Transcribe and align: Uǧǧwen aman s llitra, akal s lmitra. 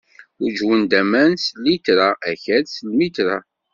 Uǧǧwen 0.43 0.83
aman 0.99 1.31
s 1.43 1.45
llitra, 1.61 2.09
akal 2.31 2.63
s 2.67 2.75
lmitra. 2.89 3.37